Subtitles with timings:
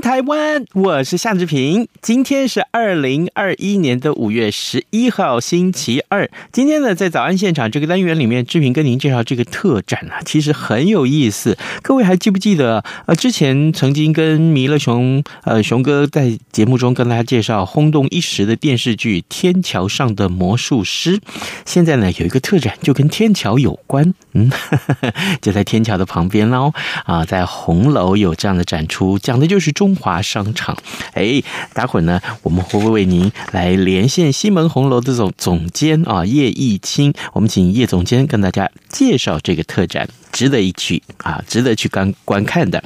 [0.00, 1.88] 台湾，我是夏志平。
[2.02, 6.28] 今天是二零二一年的五月十一号，星期二。
[6.52, 11.56] 今天呢，在早安现场这个单元里面，志平跟您介绍这个特展啊，其实很有意思。
[11.80, 12.84] 各位还记不记得？
[13.06, 21.18] 呃，之前曾经跟弥勒熊呃熊哥在节目中跟大家介绍轰动一时的电视剧《天桥上的魔术师》。
[21.64, 24.12] 现在呢，有一个特展，就跟天桥有关。
[24.34, 24.50] 嗯，
[25.40, 26.72] 就在天桥的旁边喽。
[27.04, 29.72] 啊，在红楼有这样的展出，讲的就是。
[29.78, 30.76] 中中华商场，
[31.14, 37.14] 哎，待会儿呢，我们会不会为您来连线西门红楼的总总监啊叶毅清？
[37.32, 42.84] 我们请叶总监跟大家介绍这个特展，值得一去啊，值得去观观看的。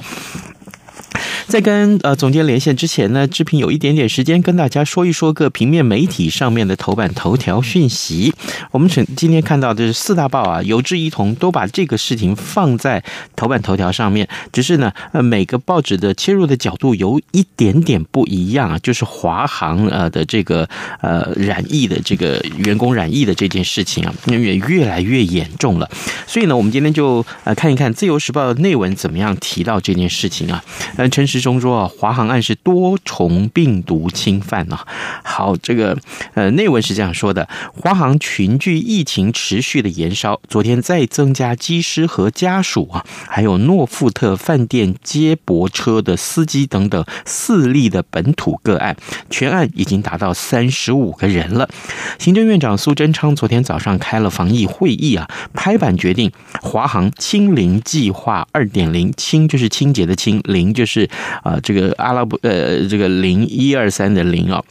[1.47, 8.33] 在跟呃总监连线之前呢，志平有一点点时间跟大家说一说个平面媒体上面的头版头条讯息。
[8.71, 13.03] 我们今今天看到的是四大报啊，有志一同都把这个事情放在
[13.35, 14.27] 头版头条上面。
[14.51, 20.67] 只是呢，呃，每个报纸的切入的角度有一点点不一样啊，就是华航呃的这个
[21.01, 25.89] 呃染疫的这个员工染疫的这件事情啊，也越来越严重了。
[26.25, 30.63] 所以呢，我们今天就呃看一看《自由时报》的内文怎么样提到这件事情啊。
[30.95, 34.85] 呃，陈之中说啊，华航案是多重病毒侵犯啊。
[35.23, 35.97] 好，这个
[36.35, 48.95] 呃内文是这样说的：华航群聚疫情持续的延烧，昨天再增加机师和家属啊，还有诺富特饭店接驳车的司机等等四例的本土个案，
[49.31, 51.67] 全案已经达到三十五个人了。
[52.19, 56.31] 行政院长苏贞昌昨天早上开了防疫会议啊，拍板决定
[56.61, 61.09] 华航清零计划二点零，清就是清洁的清，零就是。
[61.43, 64.63] 啊，这个阿拉伯呃，这个零一二三的零啊，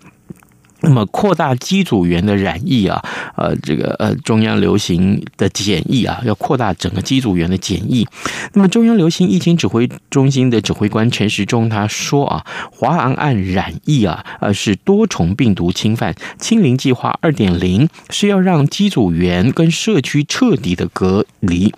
[0.80, 3.02] 那么扩大机组员的染疫啊，
[3.36, 8.06] 呃，这个呃中央流行的检疫啊，要扩大整个机组员的检疫。
[8.54, 21.72] 那么中央流行疫情指挥中心的指挥官陈时中他说啊，华航案染疫啊，呃是多重病毒侵犯，清零计划二点零是要让机组员跟社区彻底的隔离。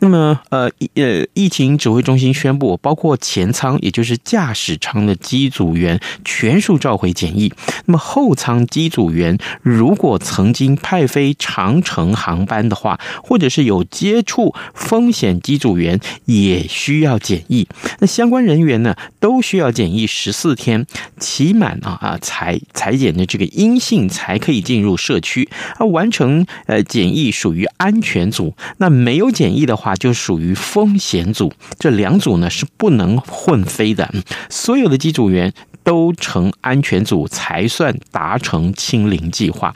[0.00, 7.52] 那么，呃，呃，疫情指挥中心宣布，包括前舱，也就是驾驶舱的机组员全数召回检疫。
[7.86, 17.66] 那么后舱机组员如果曾经派飞长程航班的话，或者是有接触风险机组员，也需要检疫。
[18.00, 20.86] 那相关人员呢，都需要检疫十四天，
[21.18, 25.48] 期满啊啊采采检的这个阴性才可以进入社区。
[25.76, 31.52] 啊，完成呃检疫属于安全组，那没有检疫疫的话就属于风险组。
[31.78, 34.12] 这两组呢是不能混飞的，
[34.50, 35.52] 所有的机组员。
[35.84, 39.72] 都成安全组才算达成清零计划。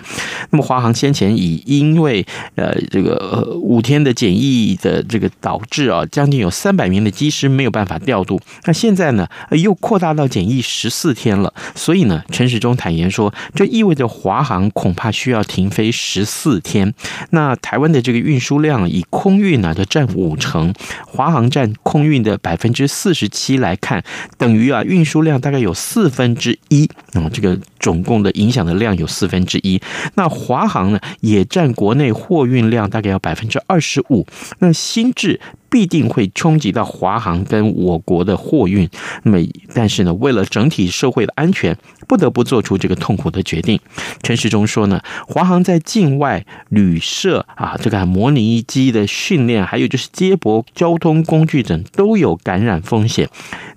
[0.50, 8.41] 那么华航先前已因为呃这个五天的检疫的这个导致啊，将近有三百名的机师没有办法调度。
[8.64, 16.94] 那现在呢又扩大到检疫十四天了，所以呢陈时中坦言说，这意味着华航恐怕需要停飞十四天。
[17.30, 20.72] 那台湾的这个运输量以空运呢就占五成，
[21.06, 24.02] 华航占空运的百分之四十七来看，
[24.38, 25.97] 等于啊运输量大概有四。
[25.98, 29.80] 四分之一啊，这个总共的影响的量有四分之一。
[30.14, 34.26] 那华航呢，也占国内货运量大概要百分之二十五。
[34.58, 35.40] 那新制
[35.70, 38.88] 必定会冲击到华航跟我国的货运。
[39.24, 39.38] 那么，
[39.74, 41.76] 但是呢，为了整体社会的安全，
[42.06, 43.78] 不得不做出这个痛苦的决定。
[44.22, 53.28] 陈时中说呢，华航在境外旅社啊，这个模拟机的训练，还有就是接驳交通工具等都有感染风险。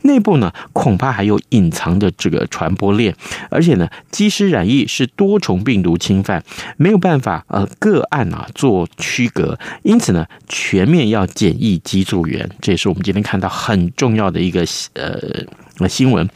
[0.03, 3.13] 内部呢，恐怕还有隐藏的这个传播链，
[3.49, 6.43] 而且呢，机师染疫是多重病毒侵犯，
[6.77, 16.29] 没有办法呃个案啊做区隔，因此呢，全面要检疫机组员，这也是我们今天看到很重要的一个呃新闻。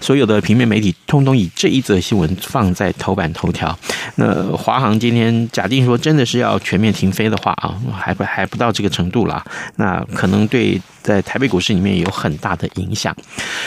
[0.00, 3.76] 所有的平面媒体通通以这一则新闻放在头版头条。
[4.16, 9.44] 那华航今天假定说真的是要全面停飞的话啊，还不还不到这个程度啦。
[9.76, 13.14] 那可能对在台北股市里面有很大的影响。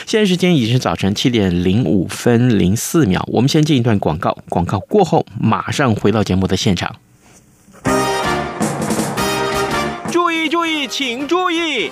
[0.05, 6.95] 现在时间已经是早晨七点零五分零四秒，我们先进一段广告，广告过后马上回到节目的现场。
[10.11, 11.91] 注意注意，请注意！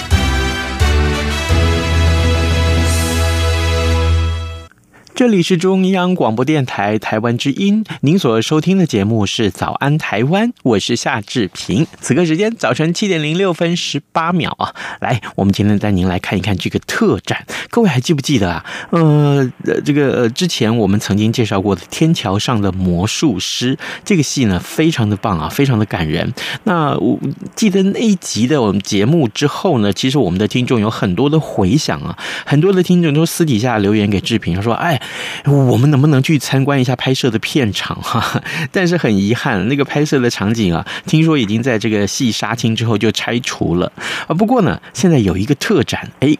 [5.21, 11.85] 这里是中央广播电台台湾之音，您所收听的节目是《早安台湾》，我是夏志平。
[11.99, 17.45] 此刻时间早晨七点零六分十八秒啊，来，我们今天带您来看一看这个特展。
[17.69, 18.65] 各位还记不记得啊？
[18.89, 19.47] 呃，
[19.85, 26.33] 这个呃，之前我们曾经介绍过的《天桥上的魔术师》这个戏呢，非常的棒啊，非常的感人。
[26.63, 27.19] 那我
[27.55, 34.99] 记得那一集的我们节目之后呢，其实我们的听众有很多的回响啊，很多的听众都私底下留言给志平，他说：“哎。”
[35.45, 38.41] 我们能不能去参观一下拍摄的片场哈？
[38.71, 43.91] 但是很遗憾，那个拍摄的场景啊，听说已经在这个戏杀青之后就拆除了
[44.27, 44.33] 啊。
[44.33, 46.37] 不过呢，现在有一个特展，哎。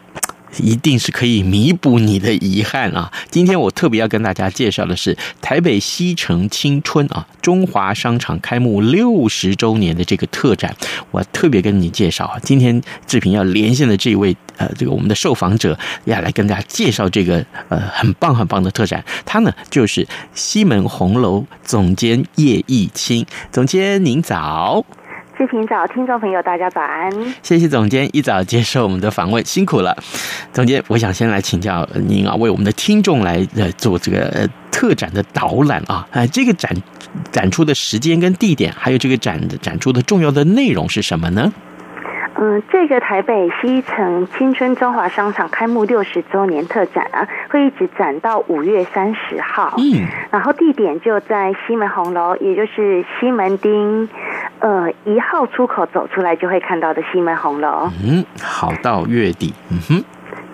[0.58, 3.10] 一定是可以弥补你的遗憾啊！
[3.30, 10.74] 今天我特别要跟大家介绍的是台北西城青春啊中华商场开幕六十周年的这个特展，
[11.10, 12.38] 我特别跟你介绍啊。
[12.42, 24.84] 今天志平要连线的这位呃，这个我们的受访者要来跟大家介绍这个呃很棒很棒的特展，他呢就是西门红楼总监叶益青总监，您早。
[25.38, 27.10] 视频早，听众朋友，大家早安！
[27.42, 29.96] 谢谢总监一早接受我们的访问，辛苦了。
[30.52, 36.70] 总监，我想先来请教您啊，为我们的听众来呃做这个特展的导览啊，哎，这个展
[37.30, 41.50] 展出的时间跟地点，还有这个展展出的重要的内容是什么呢？
[42.34, 49.74] 嗯，这个台北西城青春中华商场开幕六十周年特展啊，会一直展到五月三十号。
[49.78, 54.08] 嗯，然后地点就在西门红楼，也就是西门町
[54.62, 57.90] 呃一号出口走出来就会看到的西门红楼。
[58.02, 59.52] 嗯，好，到月底。
[59.70, 60.04] 嗯哼，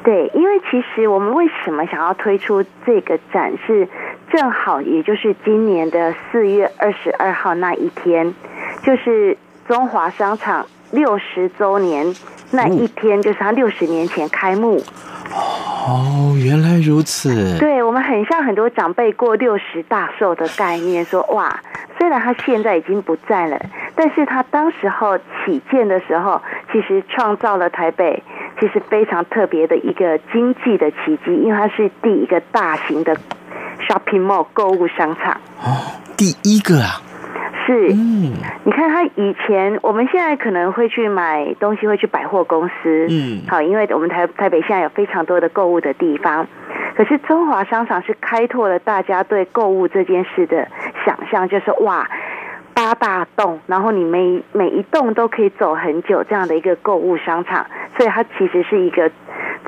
[0.02, 3.87] 对，因为其实我们为什么想要推出这个展，是
[4.32, 8.34] 正好也就是今年的四月二十二号那一天，
[8.82, 9.37] 就是
[9.69, 10.66] 中华商场。
[10.90, 12.14] 六十周年
[12.50, 14.82] 那一天，就是他六十年前开幕。
[15.30, 17.58] 哦，原来如此。
[17.58, 21.60] 对，我们很像很多长辈过六十大寿的概念，说哇，
[21.98, 23.58] 虽然他现在已经不在了，
[23.94, 26.40] 但是他当时候起建的时候，
[26.72, 28.22] 其实创造了台北
[28.58, 33.14] 其实非常特别的一个经济的奇迹，因为它是第一个大型的
[33.86, 35.38] shopping mall 购物商场。
[35.62, 35.76] 哦，
[36.16, 37.02] 第一个啊。
[37.75, 46.46] 是，你看他以前，我们现在可能会去买东西，会去百货公司，嗯，好，因为我们台台北现在有非常多的购物的地方，
[46.96, 50.67] 可是中华商场是开拓了大家对购物这件事的
[51.05, 52.08] 想象，就是哇，
[52.79, 57.67] 八大栋，然后你每每一栋都可以走很久这样的一个购物商场，
[57.97, 59.11] 所以它其实是一个。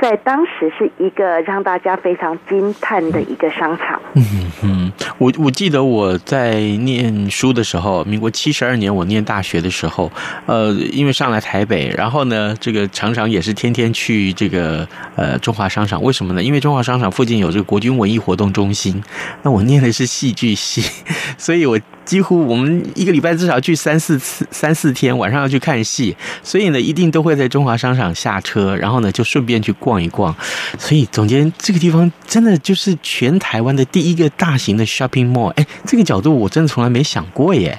[0.00, 4.00] 在当时是一个让大家非常惊叹的一个商场。
[4.14, 4.22] 嗯
[4.62, 10.10] 嗯，我我记得我在念书的时候，民国七十二年我念大学的时候，
[10.46, 16.00] 呃，因为上来台北，然后呢，这个常常也是天天去这个呃中华商场。
[16.02, 16.42] 为什么呢？
[16.42, 19.02] 因为中华商场附近有这个国军文艺活动中心。
[19.42, 20.80] 那我念的是戏剧系，
[21.36, 30.00] 所以我几乎我们一个礼拜至少去三四次，三四天，晚上要去看戏，所以呢，一定都会在中华商场下车，然后呢，就顺便去逛。
[30.00, 30.34] 一逛，
[30.78, 35.48] 所以总监，这个地方真的就是全台湾的第一个大型的 shopping mall。
[35.50, 37.78] 哎，这个角度我真的从来没想过耶。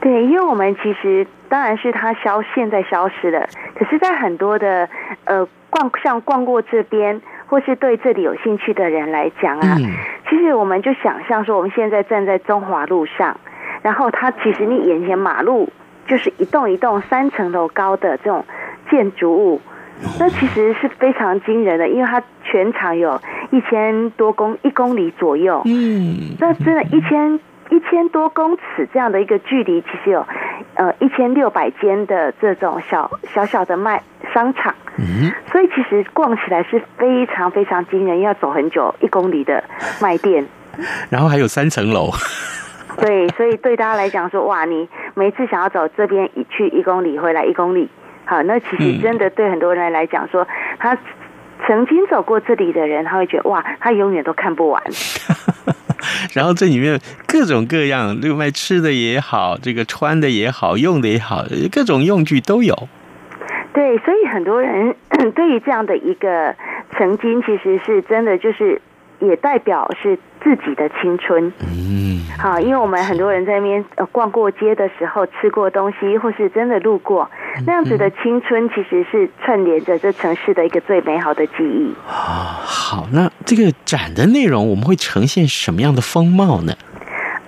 [0.00, 4.88] 对，因为我们其实当然是它消现在消失了，可是，在很多的
[5.24, 7.20] 呃逛像逛过这边
[7.52, 9.92] 或是对这里有兴趣的人来讲啊，嗯、
[10.30, 13.36] 其实我们就想象说，我们现在站在中华路上，
[13.82, 15.68] 然后它其实你眼前马路
[16.06, 18.46] 就是一栋一栋三层楼高的这种
[18.90, 19.60] 建筑物，
[20.18, 25.60] 那其实是非常惊人的，因为它全长有一千多公一公里左右。
[25.66, 27.38] 嗯，那真的，一千
[27.72, 30.26] 一千多公尺这样的一个距离，其实有
[30.74, 34.02] 呃一千六百间的这种小小小的卖
[34.34, 34.74] 商场。
[34.98, 39.64] 嗯，所以其实逛起来是非常非常惊人，要走很久一公里的
[40.02, 40.46] 卖店。
[41.08, 42.10] 然后还有三层楼。
[42.98, 47.88] 对，所以对大家来讲说，哇，你每次想要走这边一去一公里，回来一公里，
[48.26, 50.46] 好，那其实真的对很多人来讲说，
[50.78, 50.94] 他
[51.66, 54.82] 曾经走过这里的人，他会觉得哇，他永远都看不完。
[56.32, 62.88] 然后这里面各种各样，这个卖吃的也好，这个穿的也好，用的也好，各种用具都有。
[63.74, 64.94] 对，所以很多人
[65.34, 66.54] 对于这样的一个
[66.96, 68.80] 曾经，其实是真的就是。
[69.22, 77.30] 也代表是自己的青春，嗯，好，因为我们很多人在那边呃逛过街的时候吃过东西，或是真的路过，
[77.64, 81.94] 那样子的青春其实是串联着这城市的一个最美好的记忆。
[82.08, 86.74] 啊，好，那这个展的内容我们会呈现什么样的风貌呢？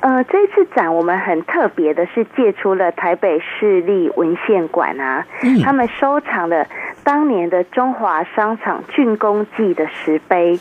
[0.05, 6.67] 呃，这次展我们很特别的是借出了台北市立文献馆啊，嗯，他们收藏了
[7.03, 10.61] 当年的中华商场竣工记的石碑。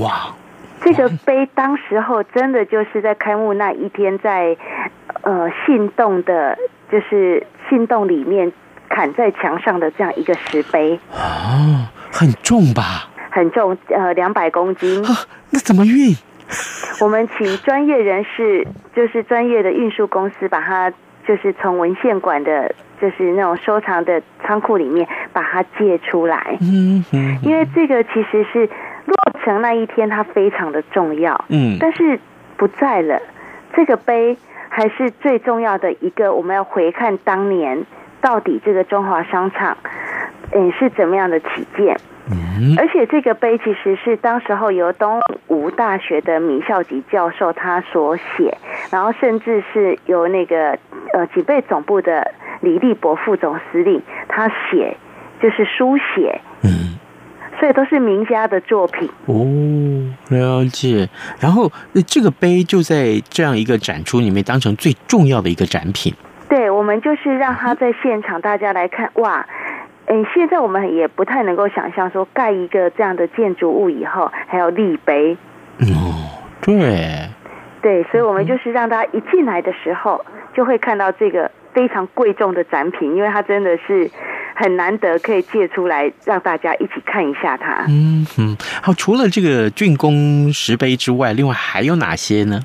[0.00, 0.32] 哇，
[0.80, 4.58] 这个碑当时候真的就是在开幕那一天在，在
[5.22, 6.56] 呃信洞的，
[6.88, 8.52] 就是信洞里面
[8.88, 11.00] 砍在墙上的这样一个石碑。
[11.10, 13.08] 哦，很重吧？
[13.30, 15.04] 很重，呃，两百公斤。
[15.04, 15.10] 啊，
[15.50, 16.16] 那怎么运？
[17.00, 20.90] 我们请专业人士，就是专业的运输公司，把它
[21.26, 26.56] 就是从文献馆的，就是那种收藏的仓库里面把它借出来。
[26.60, 27.38] 嗯嗯。
[27.42, 28.66] 因为这个其实是
[29.04, 29.14] 落
[29.44, 31.44] 成那一天，它非常的重要。
[31.48, 31.76] 嗯。
[31.78, 32.18] 但是
[32.56, 33.22] 不在了，
[33.74, 34.36] 这个碑
[34.68, 36.32] 还是最重要的一个。
[36.32, 37.86] 我们要回看当年
[38.20, 39.76] 到底这个中华商场，
[40.50, 41.64] 嗯，是怎么样的起
[42.28, 42.76] 建。
[42.76, 48.56] 而且这个碑其实是当时候由东吴大学的闵孝吉教授他所写，
[48.90, 50.78] 然后甚至是由那个
[51.12, 54.96] 呃警备总部的李立博副总司令他写，
[55.40, 56.98] 就是书写，嗯，
[57.58, 59.46] 所以都是名家的作品哦，
[60.28, 61.08] 了解。
[61.40, 61.70] 然后
[62.06, 66.12] 这个碑就在这样一个展出里面当成最重要的一个展品。
[66.48, 69.46] 对，我们就是让他在现场大家来看，哇。
[70.10, 75.36] 嗯，现在我们也不太能够想象说盖一个这样的建筑物以后还要立碑。
[75.80, 77.28] 哦，对，
[77.82, 80.24] 对，所以我们就是让大家一进来的时候
[80.54, 84.10] 就会看到这个非常贵重的展品，因为它真的是
[84.54, 87.84] 很难得可以借出来让大家一起看一下它。
[87.88, 92.60] 嗯嗯，好，除了这个竣工石碑之外，另外还有哪些呢？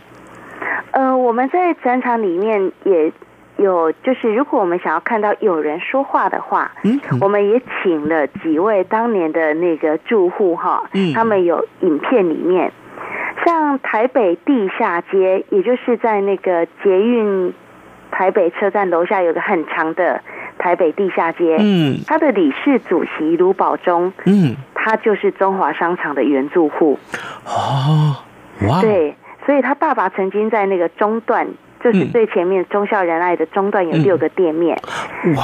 [0.91, 3.11] 呃，我们在展场里面也。
[3.63, 12.71] 有，就是如果我们想要看到有人说话的话，嗯，我们也请了几位当年的那个住户哈，嗯，他们有影片里面，
[13.45, 17.53] 像台北地下街，也就是在那个捷运
[18.11, 20.21] 台北车站楼下有个很长的
[20.57, 26.99] 台北地下街，嗯，他的理事主席卢宝忠，嗯，他就是中华商场的原住户，
[27.45, 28.17] 哦，
[28.67, 29.15] 哇，对，
[29.45, 31.47] 所以他爸爸曾经在那个中段。
[31.83, 34.79] 就是最前面忠孝仁爱的中段有六个店面，
[35.25, 35.43] 嗯、哇！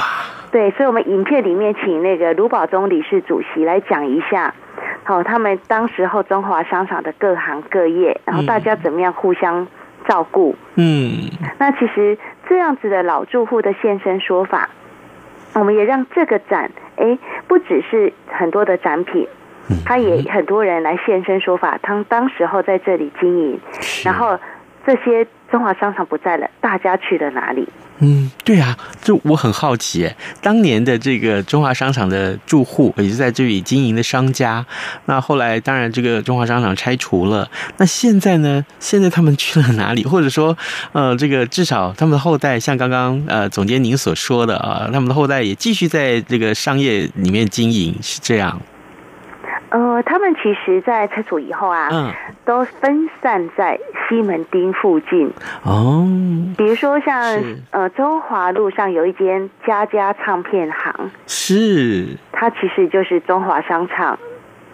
[0.50, 4.52] 对，所以，我们影片里面请那个卢宝忠理事主席来讲一下，
[5.04, 9.68] 好，他们当时候中华商场的各行各业，然后大家怎么样互相
[10.08, 10.56] 照顾。
[10.74, 12.18] 嗯，那其实
[12.48, 14.70] 这样子的老住户的现身说法，
[15.54, 17.16] 我们也让这个展，哎，
[17.46, 19.28] 不只是很多的展品，
[19.86, 23.60] 他也很多人来现身说法，他当时候在这里经营，
[24.04, 24.36] 然后
[24.86, 25.26] 这些。
[25.50, 27.68] 中华商场不在了，大家去了哪里？
[27.98, 30.08] 嗯，对啊，就我很好奇，
[30.40, 34.64] 当年的这个中华商场的住户，也是在这里经营的商家，
[35.06, 38.64] 那后来当然这个中华商场拆除了，那现在呢？
[38.78, 40.04] 现在他们去了哪里？
[40.04, 40.56] 或者说，
[40.92, 48.56] 呃，这个至少他们的后代，像刚刚呃总监您所说的啊，他们的后代也继续在这个商业里面经营，是这样。
[49.70, 52.12] 呃，他们其实，在拆除以后啊，嗯，
[52.44, 56.04] 都分散在西门町附近哦。
[56.58, 64.18] 比如说像，呃，中华路上有一间家家唱片行，是，它其实就是中华商场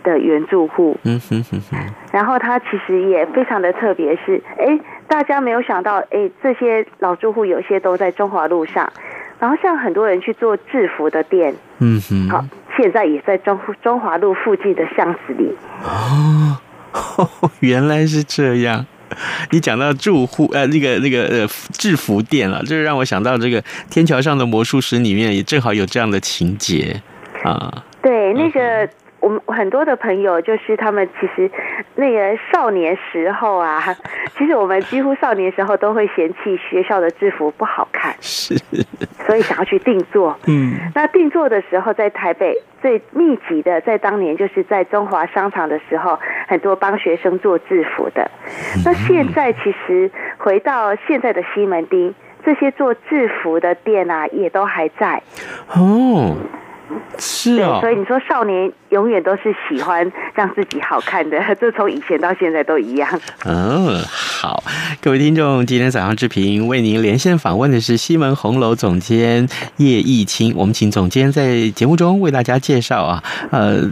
[0.02, 0.98] 的原住户。
[1.04, 1.78] 嗯哼哼哼。
[2.10, 8.90] 然后它其实也非常的特别，是，哎，大家没有想到，哎，这些老住户有些都在中华路上。
[9.38, 12.42] 然后像很多人去做制服的店，嗯哼，好，
[12.76, 15.54] 现在也在中中华路附近的巷子里。
[15.82, 16.58] 哦，
[17.60, 18.86] 原来是这样。
[19.50, 27.00] 你讲到住户呃，那个那个呃制服店了，这让我想到这个《天桥上的魔术师》里面也正好有这样的情节
[27.42, 27.84] 啊。
[28.02, 28.88] 对，那个。
[29.26, 31.50] 嗯我们很多的朋友，就是他们其实
[31.96, 33.82] 那个少年时候啊，
[34.38, 38.56] 其实我们几乎少年时候都会嫌弃学校的制服不好看，是，
[39.26, 40.38] 所以想要去定做。
[40.46, 46.16] 嗯，那定做的时候，在台北最密集的，在当年就是在中华商场的时候，
[46.46, 48.30] 很多帮学生做制服的。
[48.84, 52.14] 那现在其实回到现在的西门町，
[52.44, 55.20] 这些做制服的店啊，也都还在。
[55.74, 56.36] 哦。
[57.18, 63.08] 是啊、哦，所以你说少年永远都是喜欢让自己好看的， 这从以前到现在都一样。
[63.44, 64.62] 嗯，好，
[65.00, 73.82] 各位听众，今天早上之平为您连线访问的是西门红楼总监叶益清，我们请总监在节目中为大家介绍啊，呃，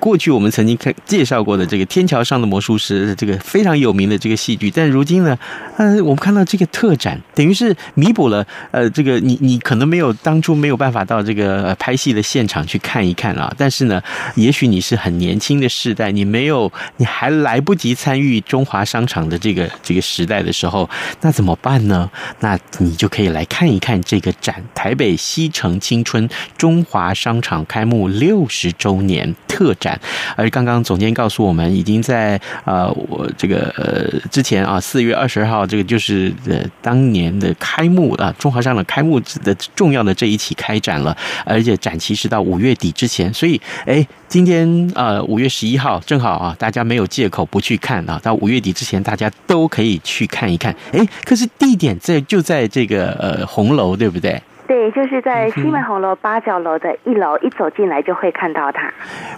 [0.00, 5.36] 过去我们曾经看介绍过的这个《天桥上的魔术师》这个非常有名的这个戏剧，但如今呢，
[5.76, 14.00] 呃，我们看到这个特展，等于是弥补了呃，这个你你可能没有当初没有办法到这个拍戏的现场去看一看啊，但是呢，
[14.34, 20.88] 也许你是很年轻的世代，你没有，你还来不及参与中华商场的这个这个时代的时候，
[21.22, 22.08] 那怎么办呢？
[22.38, 30.00] 那你就可以来看一看这个展——台北西城青春中华商场开幕六十周年特展。
[30.36, 42.44] 而刚刚总监告诉我们，已经在呃，我这个呃之前啊，四月二十二号，这个就是呃当年的开幕啊，中华商场开幕的重要的这一期开展了，而且展期是到。
[42.44, 48.20] 五月底之前，所以哎，今天呃五月十一号正好啊，大家没有借口不去看啊。
[48.20, 50.74] 到五月底之前，大家都可以去看一看。
[50.92, 54.42] 哎，可是地点在就在这个呃红楼，对不对？
[54.66, 58.92] 对，就是在西门红楼八角楼的一楼，一走进来就会看到它。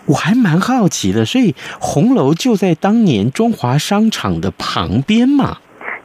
[0.06, 5.58] 我还蛮好奇的，所以红楼就在当年中华商场的旁边嘛。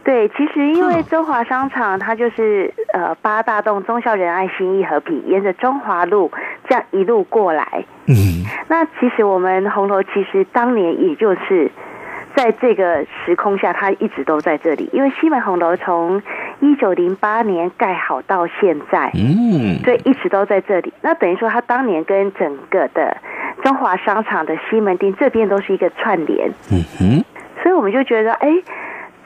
[0.04, 6.32] 对，其实因为中华商场它就是呃八大栋忠孝仁爱信义和平，沿着中华路
[6.68, 7.86] 这样一路过来。
[8.08, 11.70] 嗯，那其实我们红楼其实当年也就是
[12.36, 14.90] 在这个时空下，它一直都在这里。
[14.92, 16.20] 因为西门红楼从
[16.62, 20.92] 一九零八年盖好到现在，嗯，所以一直都在这里。
[21.02, 23.16] 那等于说，它当年跟整个的
[23.64, 26.50] 中华商场的西门町这边都是一个串联。
[26.72, 27.24] 嗯哼，
[27.62, 28.50] 所以我们就觉得，哎。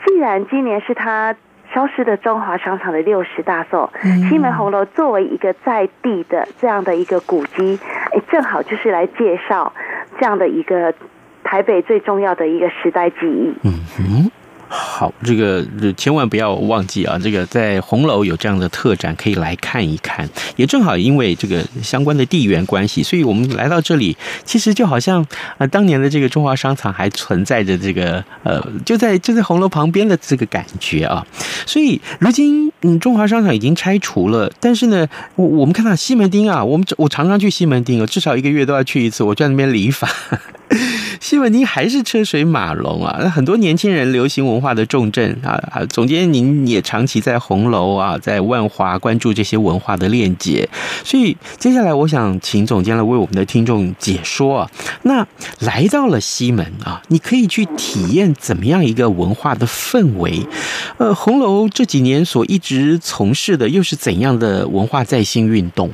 [0.05, 1.35] 既然今年是他
[1.73, 3.89] 消失的中华商场的六十大寿，
[4.29, 7.79] 西门红楼作为一个在地的这样的一个古迹，
[8.13, 9.73] 哎，正好就是来介绍
[10.19, 10.93] 这样的一个
[11.43, 13.53] 台北最重要的一个时代记忆。
[13.63, 14.31] 嗯哼。
[14.77, 17.17] 好，这个千万不要忘记啊！
[17.17, 20.29] 这个在红楼有这样的特展，可以来看一看。
[20.57, 25.25] 也正好因为这个相关的地缘关系，所以我们来到这里，其实就好像
[25.57, 31.25] 呃当年的这个中华商场还存在着这个呃就在就在红楼旁边的这个感觉啊。
[31.65, 40.09] 所以如今嗯中华商场已经拆除了，但是呢，我我们看到西门町啊，我们我常常去西门町，至少一个月都要去一次，我在那边理发。
[41.25, 45.83] 西门町还是车水马龙啊，那很多年轻人流行文化的重镇啊啊！
[45.89, 50.69] 总监您也长期在红楼啊，在万华关注这些文化的链接，
[51.03, 54.71] 所以接下来我想请总监来为我们的听众解说啊。
[55.01, 55.25] 那
[55.61, 60.45] 来到了西门啊，你可以去体验怎么样一个文化的氛围？
[60.99, 65.89] 呃，红楼这几年所一直从事的又是怎样的文化再兴运动？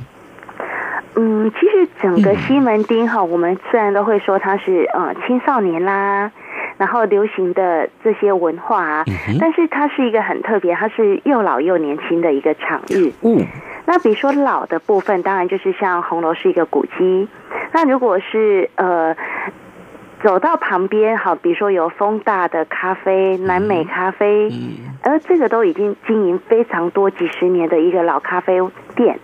[1.14, 6.30] 嗯，其实整个西门町哈，我们虽然都会说它是呃青少年啦，
[6.78, 9.04] 然后流行的这些文化啊，
[9.38, 13.12] 但是它是一个很特别，它是又老又年轻的一个场域。
[13.22, 13.44] 嗯，
[13.84, 17.28] 那比如说老的部分，当然就是像红楼是一个古迹。
[17.72, 19.14] 那如果是呃
[20.22, 28.58] 走到旁边，好，比如说有丰大的咖啡、南美咖啡，嗯而这个都已经经营非常多几十年的一个老咖啡
[28.94, 29.18] 店。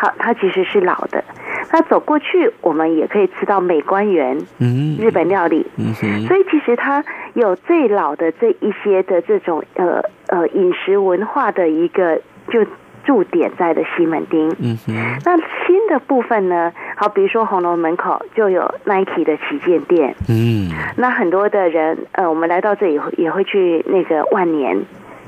[0.00, 1.22] 好，它其实是老的。
[1.70, 6.26] 那走过去，我们也可以吃到美观园，嗯，日本料理，嗯哼。
[6.26, 12.64] 所以其实它有最老的这一些的这种呃呃饮食文化的一个就
[13.04, 14.94] 驻点在的西门町，嗯哼。
[15.26, 15.36] 那
[15.66, 16.72] 新的部分呢？
[16.96, 20.70] 好，比如说红楼门口就有 Nike 的旗舰店，嗯。
[20.96, 24.80] 那很多的人呃，我们来到这里也会去那个万年。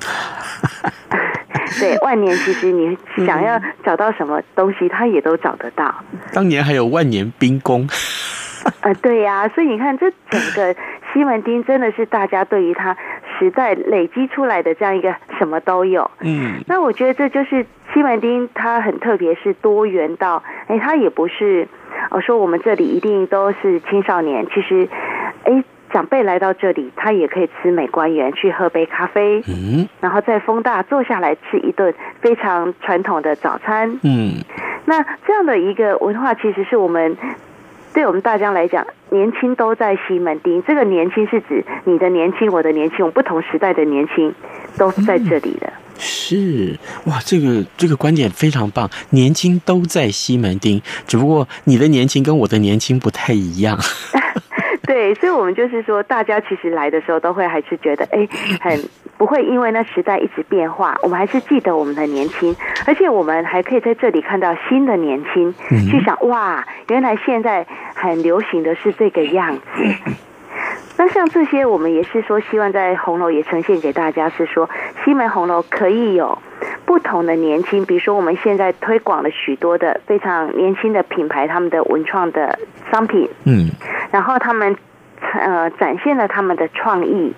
[1.80, 5.92] 对，万年其实你想要找到什么东西，他也都找得到。
[6.32, 7.88] 当年还有万年冰宫。
[8.82, 10.76] 呃，对呀、啊，所以你看，这整个
[11.12, 12.96] 西门町真的是大家对于它
[13.38, 16.08] 时代累积出来的这样一个什么都有。
[16.20, 21.66] 嗯，那我觉得这就是西门町，它很特别，是多元到，哎，它也不是，
[22.10, 24.88] 我说我们这里一定都是青少年，其实，
[25.44, 25.64] 哎。
[25.92, 34.34] 长辈来到这里，他也可以吃美官园，去喝杯咖啡，嗯，然后在风大坐下来吃一顿非常传统的早餐，嗯，
[34.86, 37.16] 那这样的一个文化，其实是我们
[37.92, 40.62] 对我们大家来讲，年轻都在西门町。
[40.66, 44.34] 这个年轻是指你的年轻，我的年轻，我们不同时代的年轻
[44.78, 45.66] 都是在这里的。
[45.66, 45.72] 嗯
[46.04, 48.90] 是哇，这个这个观点非常棒。
[49.10, 53.78] 年轻都在西门町，只不过你的年轻跟我的年轻不太一样。
[54.86, 58.28] 对，所以，我们就是说，大家其实来的时候都会还是觉得，哎，
[58.60, 58.78] 很
[59.16, 62.54] 不会因为那时代一直变化，我们还是记得我们的年轻，
[62.86, 65.54] 而且我们还可以在这里看到新的年轻，
[65.88, 69.62] 去想哇，原来现在很流行的是这个样子。
[70.98, 74.68] 那像这些，我们也是说，希望在红楼也呈现给大家，是说
[75.04, 76.38] 西门红楼可以有
[76.84, 82.58] 不同的年轻，比如说我们现在推广了许多的非常年轻的品牌，他们的文创的
[82.90, 83.70] 商品，嗯，
[84.12, 84.76] 然后他们
[85.32, 87.34] 呃展现了他们的创意。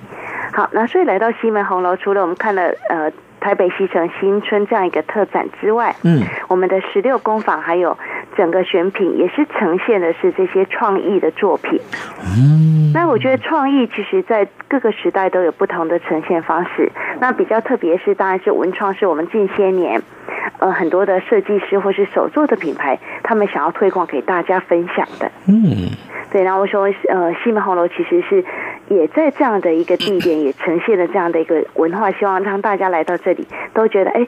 [0.52, 3.10] 好，那所以来到西门红楼，除了我们看了呃
[3.40, 7.96] 台北西城新春这样一个特展之外，嗯，我们的十六工坊还有
[8.36, 11.80] 整个选品也是呈现的是这些创意的作品，
[12.20, 12.92] 嗯。
[12.94, 16.92] 那我觉得创意其实，在各个时代都有不同的呈现方式。
[17.20, 20.00] 那比较特别是，当然是文创，是我们近些年，
[20.60, 25.28] 呃，很多的设计师或是手作的品牌，他们想要推广给大家分享的。
[25.48, 25.90] 嗯，
[26.34, 26.42] 对。
[26.42, 28.44] 然后我说，呃，西门红楼其实是
[28.88, 34.26] 也在这样的一个地点，也呈现了这样的一个文化，希望让大家来到这里都觉得，哎，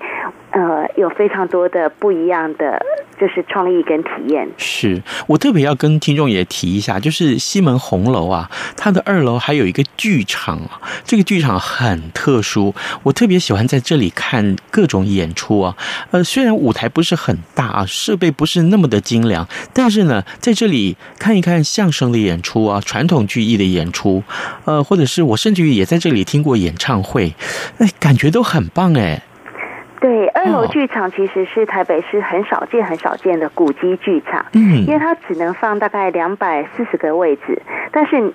[0.53, 2.81] 呃，有非常多的不一样的。
[3.19, 10.61] 就是创意跟体验，是我特别要跟听众也提一下，就是西门红楼啊，它的二楼还有一个剧场，
[11.05, 15.77] 这个剧场很特殊，我特别喜欢在这里看各种演出啊。
[16.11, 24.23] 呃，虽然舞台不是很大啊，设备不是那么的精良，但是呢，在这里看一看相声的演出啊，传统剧艺的演出，
[24.67, 27.35] 呃，或者是我甚至于也在这里听过演唱会，
[27.79, 29.23] 哎，感觉都很棒哎。
[30.01, 38.33] 对，二楼剧场其实是台北市很少见、很少见的古迹剧场，嗯，因为它只能放大概两百四十个位置，但是，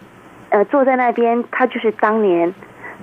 [0.49, 2.53] 呃，坐在那边，它就是当年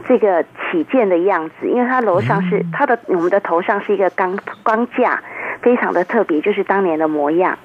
[0.06, 5.22] 这个起建的样子，因为它楼上是它的，我们的头上是一个钢钢架，
[5.62, 7.56] 非常的特别，就是当年的模样，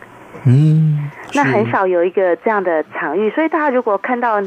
[0.45, 4.41] 嗯，那很少有一个这样的场域，所以大家如果看到。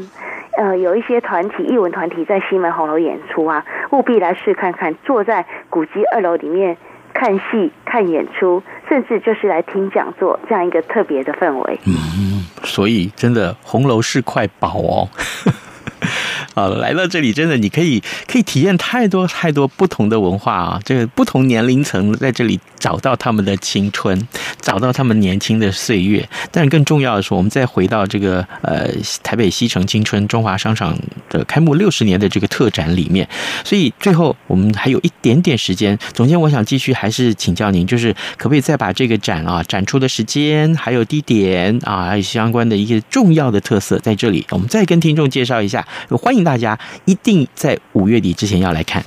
[0.59, 4.95] 呃，有一些团体、艺文团体在西门红楼演出啊，务必来试看看。
[5.05, 6.75] 坐在古迹二楼里面
[7.13, 11.79] 看戏、看演出，甚至就是来听讲座，这样一个特别的氛围。
[11.85, 15.07] 嗯，所以真的红楼是块宝哦。
[16.53, 20.79] 好，来到这里，真的你可以可以体验太多太多不同的文化啊！
[20.83, 24.27] 这个不同年龄层在这里找到他们的青春，
[24.59, 26.27] 找到他们年轻的岁月。
[26.51, 28.89] 但更重要的是，我们再回到这个呃
[29.21, 30.97] 台北西城青春中华商场
[31.29, 33.27] 的开幕六十年的这个特展里面。
[33.63, 45.86] 所以最后我们还有一点点时间，总监，我想继续还是请教您，就是可不可以再把这个展啊展出的时间、还有地点啊，还有相关的一些重要的特色在这里，我们再跟听众介绍一下。
[46.09, 49.03] 欢迎大家一定在五月底之前要来看。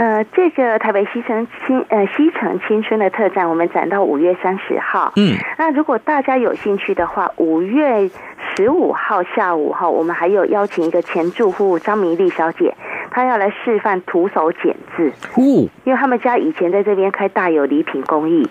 [0.00, 5.12] 呃，这个台北西城青呃西城青春的特展，我们展到五月三十号。
[5.16, 8.08] 嗯，那如果大家有兴趣的话，五月
[8.56, 12.74] 十五号下午哈，我们还有邀请一个前住户张明丽小姐，
[13.10, 15.12] 她要来示范徒手剪字。
[15.34, 18.48] 哦，因为他们家以前在这边开大有礼品工艺，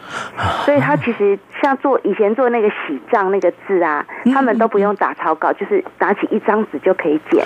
[0.66, 7.44] 所以她其实像做以前做那个喜账那个字啊，他们都不用打草稿，就是拿起一张纸就可以剪。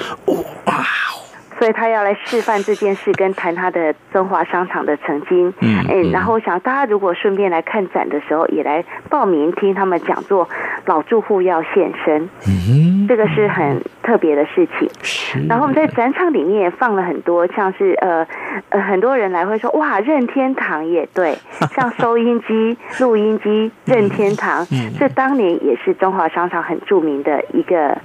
[0.66, 0.74] 哇！
[1.64, 5.48] 所以他要来示范这件事，跟谈他的中华商场的曾经。
[5.62, 10.50] 嗯，嗯，然后我想大家如果顺便来看展的时候，也来报名听他们讲座。
[10.88, 15.48] 老住户要现身，嗯，这个是很特别的事情。
[15.48, 18.28] 然后我们在展场里面也放了很多，像是呃
[18.68, 21.38] 呃，很多人来会说哇，任天堂也对，
[21.74, 24.68] 像收音机、录音机，任天堂，
[25.00, 27.98] 这当年也是中华商场很著名的一个。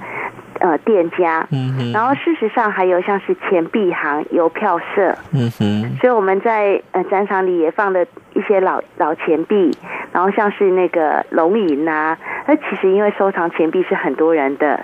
[0.60, 9.70] 呃，店家，嗯哼，然后事实上还有像是钱币行、邮票社，嗯哼，所以我们在呃展场里也放了一些老老钱币，
[10.12, 14.80] 然后像是那个龙银啊，那其实因为收藏钱币是很多人的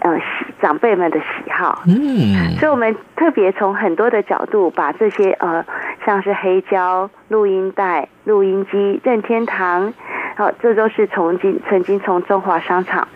[0.00, 5.64] 呃喜长辈们的喜好，嗯，所以我们特别从很多的角度把这些呃
[6.06, 9.92] 像是黑胶、录音带、录音机、任天堂，
[10.36, 13.06] 好，这都是从经曾经从中华商场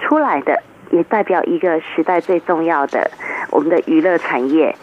[0.00, 0.62] 出来的。
[0.92, 3.10] 也代表一个时代最重要的
[3.50, 4.76] 我们的娱乐产业，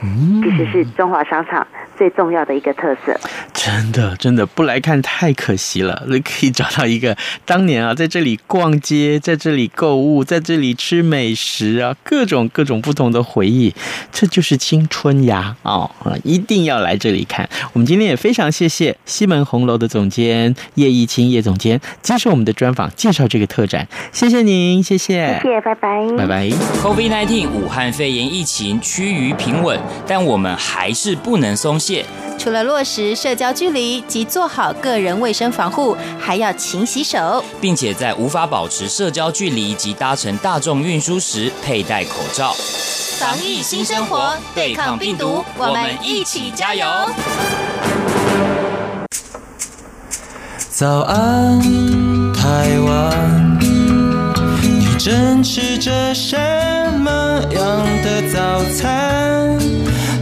[0.43, 3.15] 其实是中华商场最重要的一个特色。
[3.62, 6.04] 真的，真的不来看太可惜了。
[6.08, 13.76] 你 可以找到一个当年啊，在这里逛街，在这里购物，在这里吃美食啊，各种各种不同的回忆，
[14.13, 15.58] 这就是青春呀！
[15.63, 15.91] 哦，
[16.24, 17.50] 一定要来这里看。
[17.74, 23.86] 我们今天也非常谢谢西门红楼的总监叶一清叶总监接受我们的专访，介绍这个特展。
[24.13, 26.48] 谢谢您，谢谢，谢谢，拜拜，拜拜。
[26.82, 32.06] COVID-19 武汉肺炎疫情趋于平稳，但我们还是不能松懈。
[32.38, 42.53] 除了落实社交距离及做好个人卫生防护，还要勤洗手，并且在无法保持社交距离及搭乘大众运输时佩戴口罩。
[43.17, 46.85] 防疫新生活，对抗病毒，我们一起加油！
[50.69, 51.59] 早安，
[52.31, 56.38] 台湾，你正吃着什
[56.97, 59.29] 么样的早餐？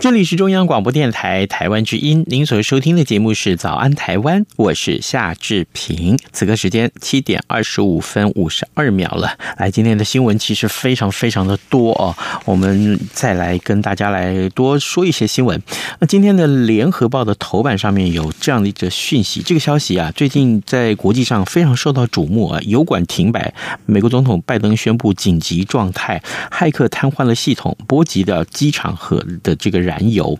[0.00, 6.16] 这里是中央广播电台台湾之音，您所收听的节目是《早安台湾》，我是夏志平。
[6.32, 9.36] 此刻时间七点二十五分五十二秒了。
[9.58, 15.60] 来，今天的新闻其实非常非常的多哦，我们再来跟大家来多说一些新闻。
[15.98, 23.52] 那今天的《联合报》的头版上面有这样的一则讯息，这个消息啊，最近在国际上非常受到瞩目啊，油管停摆，
[23.84, 30.38] 美国总统拜登宣布紧急状态，骇客瘫痪了系统，波及到机场和的这个燃油，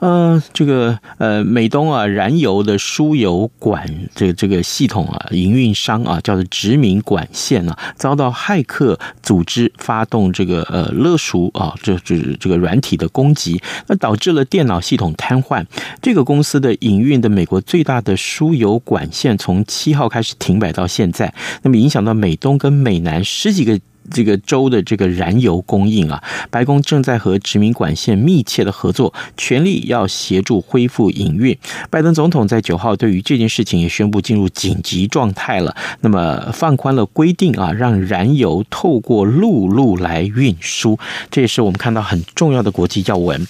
[0.00, 15.64] 呃，这个呃，美东啊，燃油的输油管这个这个系统啊，营运商啊，叫做殖民管线啊，遭到骇客组织发动这个呃勒赎啊，这这这个软体的攻击，那导致了电脑系统瘫痪。
[16.02, 21.32] 这个公司的营运的美国最大的输油管线，从七号开始停摆到现在，
[21.62, 23.80] 那么影响到美东跟美南十几个。
[24.10, 31.56] 这个州的这个燃油供应啊，白宫正在和殖民管线密切的合作，全力要协助恢复营运。
[31.88, 40.98] 拜登总统在九号对于这件事情也宣布进入紧急状态了，那么放宽了规定啊，让燃油透过陆路来运输，
[41.30, 43.46] 这也是我们看到很重要的国际要闻。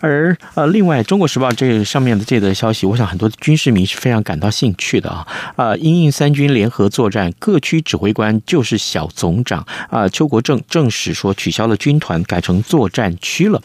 [0.00, 5.26] 而呃，另外《中国时报》这上面的这则消息，我想很多军事迷是非常感到兴趣的啊。
[5.56, 10.03] 啊，英印三军联合作战，各区指挥官就是小总长啊。
[10.08, 13.62] 邱国正证实说，取消了军团，改成作战区了。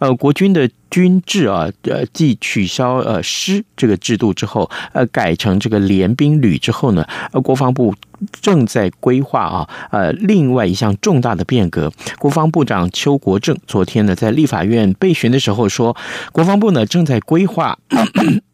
[0.00, 7.94] 呃，国军的军制啊，呃，继取消呃师这个制度之后，呃，改成这个联兵旅之后呢，呃，国防部
[8.40, 11.92] 正在规划啊，呃，另外一项重大的变革。
[12.18, 15.96] 国防部长邱国正昨天呢，在立法院备询的时候说，
[16.32, 17.78] 国防部呢正在规划。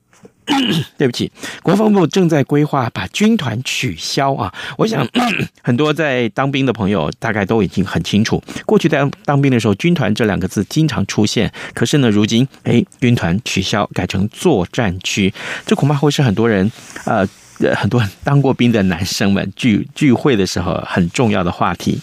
[0.97, 1.31] 对不起，
[1.63, 4.53] 国防部正在规划把军团取消啊！
[4.77, 5.07] 我想
[5.63, 11.53] 很多在当兵的朋友大概都已经很清楚，过去在当兵的时候，军团这两个字经常出现。
[11.75, 15.33] 可是呢，如今哎，军团取消，改成作战区，
[15.67, 16.71] 这恐怕会是很多人
[17.05, 17.27] 呃，
[17.75, 22.01] 很多当过兵的男生们聚聚会的时候很重要的话题。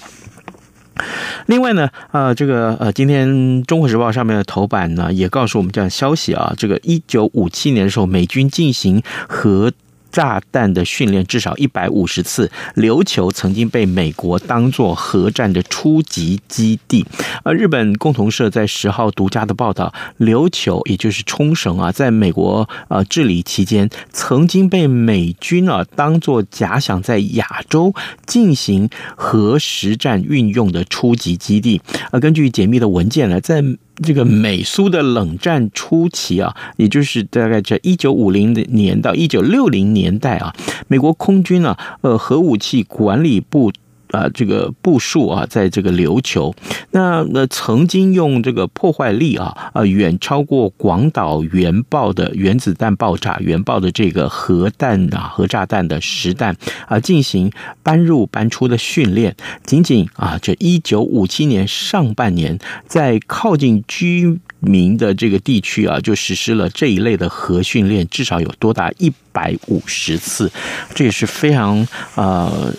[1.47, 3.29] 另外呢，呃，这个呃，今天
[3.65, 9.71] 《中国时报》上面的头版呢，也告诉我们这样消息啊，这个一九五七年的时候，美军进行核。
[10.15, 17.05] 炸弹的训练至少一百五十次，琉球曾经被美国当作核战的初级基地。
[17.43, 27.93] 而日本共同社在十号独家的报道，琉球也就是冲绳啊，在美国呃治理期间，曾经被美军啊当作假想在亚洲
[28.25, 31.81] 进行核实战运用的初级基地。
[32.11, 33.61] 而根据解密的文件呢，在
[34.03, 40.53] 这个美苏的冷战初期啊，也就是大概在一九五零年到一九六零年代啊，
[40.87, 43.71] 美国空军啊，呃，核武器管理部。
[44.11, 46.53] 啊，这个部署啊，在这个琉球，
[46.91, 56.55] 那那曾经用这个破坏力啊，啊，远超过广岛原爆的原子弹爆炸原爆的这个核弹啊，核炸弹的实弹
[56.87, 57.51] 啊，进行
[57.83, 59.35] 搬入搬出的训练。
[59.63, 70.49] 仅仅啊，这一九五七年上半年，在靠近居民的这个地区啊，就实施了这一类的核训练，至少有多达一百五十次，
[70.93, 72.73] 这也是非常呃，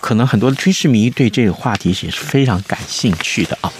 [0.00, 3.72] 可能很多军事迷对这个话题也是非常感兴趣的啊。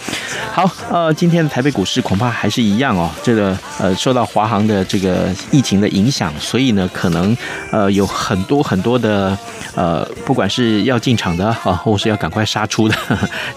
[0.53, 7.35] 好，呃，今天的台北股市恐怕还是一样哦，这个呃，受到华航的这个疫情的影响，所以呢，可能
[7.71, 9.37] 呃有很多很多的
[9.75, 12.95] 呃，不管是要进场的啊，或是要赶快杀出的，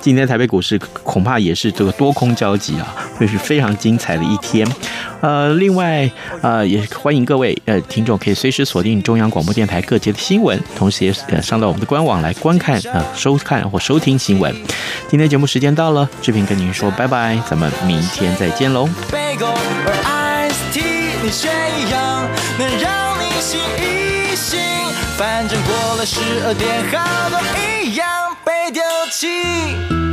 [0.00, 4.66] 今天台北股市恐怕也是这个多空交集啊，会是非常精彩的一天。
[5.24, 6.10] 呃，另外
[6.42, 14.54] 呃，也欢迎各位呃听众可以随时锁定中央广播电台各节的新闻，同时也呃上到我们的官网来观看呃收看或收听新闻。
[15.08, 18.86] 今天节目时间到了，志平跟您说拜拜，咱们明天再见喽。
[25.16, 27.40] 反正过了十二点，好多
[27.82, 28.06] 一样
[28.44, 30.03] 被丢弃。